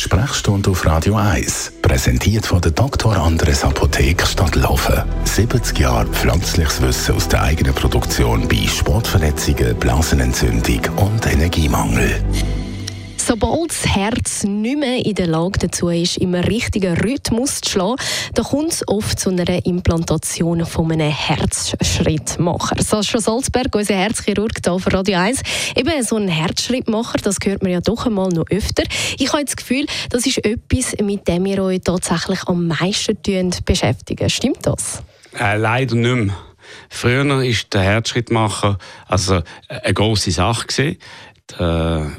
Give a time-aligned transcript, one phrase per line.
[0.00, 3.14] Sprechstunde auf Radio 1, präsentiert von der Dr.
[3.18, 5.02] Andres Apotheke Stadtlaufen.
[5.24, 12.24] 70 Jahre pflanzliches Wissen aus der eigenen Produktion bei Sportverletzungen, Blasenentzündung und Energiemangel.
[13.30, 18.02] Sobald das Herz nicht mehr in der Lage dazu ist, im richtigen Rhythmus zu schlagen,
[18.34, 22.82] dann kommt es oft zu einer Implantation von einem Herzschrittmacher.
[22.82, 25.42] Sascha Salzberg, unser Herzchirurg hier für Radio 1.
[25.76, 28.82] Eben so ein Herzschrittmacher, das hört man ja doch einmal noch öfter.
[29.16, 34.28] Ich habe das Gefühl, das ist etwas, mit dem wir euch tatsächlich am meisten beschäftigen.
[34.28, 35.04] Stimmt das?
[35.38, 36.36] Äh, leider nicht mehr.
[36.88, 38.76] Früher war der Herzschrittmacher
[39.06, 40.66] also eine grosse Sache.
[40.66, 40.96] Gewesen.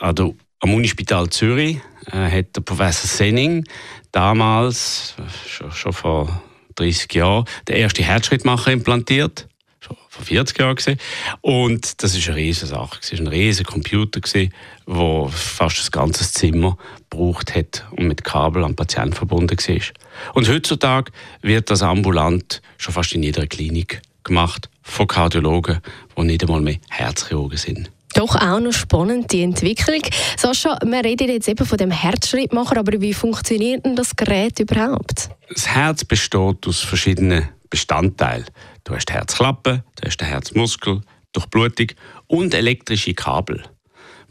[0.00, 1.76] also am Unispital Zürich
[2.10, 3.64] äh, hat der Professor Senning
[4.12, 5.14] damals,
[5.46, 6.42] schon, schon vor
[6.76, 9.46] 30 Jahren, den ersten Herzschrittmacher implantiert
[9.78, 10.98] vor 40 Jahren gesehen.
[11.42, 12.98] Und das ist eine riesige Sache.
[13.02, 16.78] Es war ein riesiger Computer, der fast das ganze Zimmer
[17.10, 20.32] gebraucht hat und mit Kabel am Patienten verbunden war.
[20.32, 25.80] Und heutzutage wird das ambulant schon fast in jeder Klinik gemacht von Kardiologen,
[26.16, 27.90] die nicht einmal mehr Herzchirurgen sind.
[28.14, 30.02] Doch auch noch spannend, die Entwicklung.
[30.36, 35.30] Sascha, wir reden jetzt eben von dem Herzschrittmacher, aber wie funktioniert denn das Gerät überhaupt?
[35.52, 38.46] Das Herz besteht aus verschiedenen Bestandteilen.
[38.84, 41.00] Du hast die Herzklappe, du hast den Herzmuskel,
[41.32, 41.88] Durchblutung
[42.28, 43.64] und elektrische Kabel,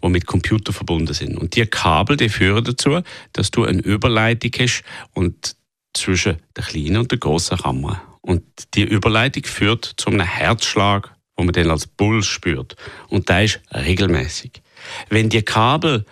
[0.02, 1.38] die mit Computer verbunden sind.
[1.38, 3.02] Und die Kabel die führen dazu,
[3.34, 5.58] dass du eine Überleitung hast und
[5.94, 8.02] zwischen der kleinen und der großen Kammer.
[8.22, 8.44] Und
[8.76, 12.76] die Überleitung führt zu einem Herzschlag wo man dann als Puls spürt.
[13.10, 14.62] Und der ist regelmäßig.
[15.10, 16.06] Wenn die Kabel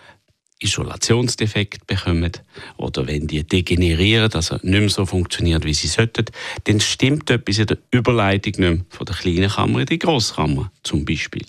[0.62, 2.32] Isolationsdefekt bekommen
[2.78, 6.26] oder wenn die degenerieren, also nicht mehr so funktionieren, wie sie sollten,
[6.66, 10.72] dann stimmt etwas in der Überleitung nicht mehr von der kleinen Kammer in die Grosskammer
[10.84, 11.46] zum Beispiel.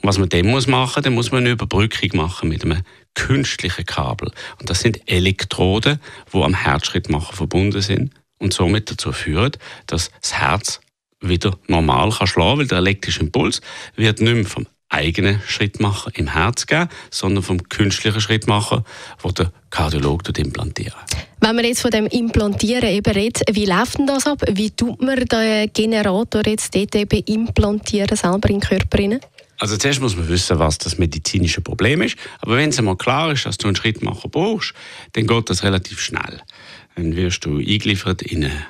[0.00, 2.82] Und was man dann muss machen, dann muss man eine Überbrückung machen mit einem
[3.14, 4.30] künstlichen Kabel.
[4.60, 6.00] Und das sind Elektroden,
[6.32, 9.52] die am Herzschrittmacher verbunden sind und somit dazu führen,
[9.86, 10.80] dass das Herz
[11.22, 13.60] wieder normal kann schlagen weil der elektrische Impuls
[13.96, 18.84] wird nicht mehr vom eigenen Schrittmacher im Herz geben, sondern vom künstlichen Schrittmacher,
[19.20, 20.98] wo der Kardiologe implantieren.
[21.40, 24.42] Wenn wir jetzt von dem Implantieren eben reden, wie läuft denn das ab?
[24.50, 29.20] Wie tut man den Generator jetzt dort eben implantieren selber in den Körper rein?
[29.58, 32.16] Also zuerst muss man wissen, was das medizinische Problem ist.
[32.40, 34.74] Aber wenn es einmal klar ist, dass du einen Schrittmacher brauchst,
[35.12, 36.40] dann geht das relativ schnell.
[36.96, 38.66] Dann wirst du eingeliefert in eine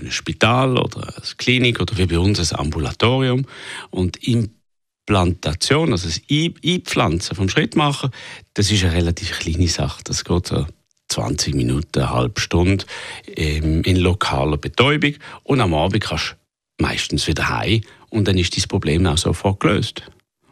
[0.00, 3.46] ein Spital oder eine Klinik oder wie bei uns ein Ambulatorium.
[3.90, 8.10] Und Implantation, also das Einpflanzen vom Schrittmacher,
[8.54, 10.02] das ist eine relativ kleine Sache.
[10.04, 10.66] Das geht so
[11.08, 12.84] 20 Minuten, eine halbe Stunde
[13.26, 15.14] in lokaler Betäubung.
[15.44, 16.36] Und am Abend kannst
[16.78, 17.80] du meistens wieder heim
[18.10, 20.02] und dann ist das Problem auch sofort gelöst.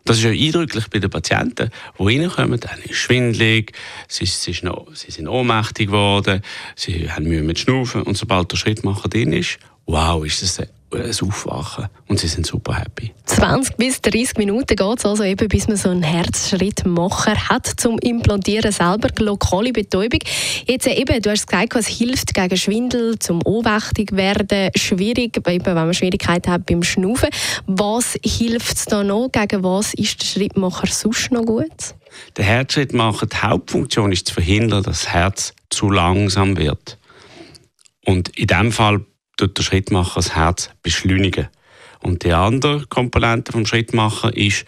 [0.05, 3.73] Das ist ja eindrücklich bei den Patienten, die reinkommen, dann ist schwindelig,
[4.07, 6.43] sie, sie, sie sind ohnmächtig geworden,
[6.77, 8.03] sie haben Mühe mit Schnaufen.
[8.03, 10.61] Und sobald der Schrittmacher drin ist, wow, ist das
[11.03, 13.13] ein Aufwachen und sie sind super happy.
[13.27, 17.99] 20 bis 30 Minuten geht es also eben, bis man so einen Herzschrittmacher hat zum
[17.99, 20.21] Implantieren selber, lokale Betäubung.
[20.67, 25.75] Jetzt eben, du hast gesagt, es hilft gegen Schwindel, zum ohnmächtig werden, schwierig, eben, wenn
[25.75, 27.31] man Schwierigkeiten hat beim Schnaufen.
[27.67, 29.31] Was hilft da noch?
[29.33, 31.95] Gegen was ist der Schrittmacher sonst noch gut?
[32.37, 36.99] Der Herzschrittmacher, die Hauptfunktion ist zu verhindern, dass das Herz zu langsam wird.
[38.05, 39.01] Und in dem Fall
[39.37, 41.49] tut der Schrittmacher das Herz beschleunigen.
[42.01, 44.67] Und die andere Komponente vom Schrittmacher ist,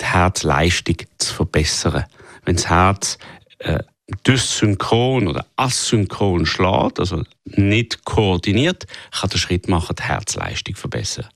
[0.00, 2.04] die Herzleistung zu verbessern.
[2.44, 3.18] Wenn das Herz
[3.58, 3.80] äh,
[4.26, 11.28] dysynchron oder asynchron schlägt, also nicht koordiniert, kann der Schrittmacher die Herzleistung verbessern.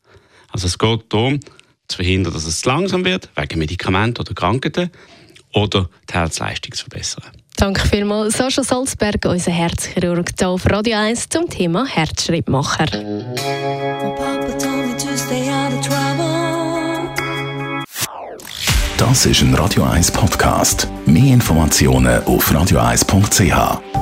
[0.51, 1.41] Also es geht darum,
[1.89, 4.91] zu verhindern, dass es zu langsam wird, wegen Medikamenten oder Krankheiten,
[5.53, 7.25] oder die Herzleistung zu verbessern.
[7.63, 12.87] Danke vielmals, Sascha Salzberg, unser Herzchirurg hier auf Radio 1 zum Thema Herzschrittmacher.
[18.99, 20.89] Das ist ein Radio 1 Podcast.
[21.07, 24.02] Mehr Informationen auf radio1.ch.